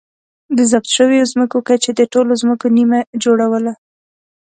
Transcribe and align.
د 0.57 0.59
ضبط 0.71 0.87
شویو 0.97 1.29
ځمکو 1.31 1.57
کچې 1.67 1.91
د 1.95 2.01
ټولو 2.13 2.31
ځمکو 2.41 2.65
نییمه 2.75 2.99
جوړوله 3.23 3.73